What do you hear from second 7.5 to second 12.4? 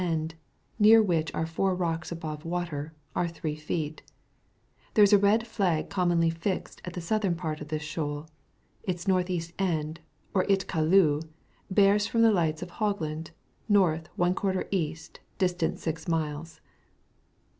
of this shoal: its N.E. end, or ItakaUuj bears from the